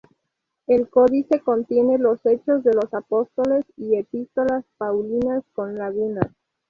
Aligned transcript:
El 0.65 0.89
códice 0.89 1.41
contiene 1.41 1.99
los 1.99 2.25
Hechos 2.25 2.63
de 2.63 2.73
los 2.73 2.91
Apóstoles 2.91 3.65
y 3.77 3.97
Epístolas 3.97 4.65
paulinas 4.79 5.43
con 5.53 5.75
lagunas. 5.75 6.25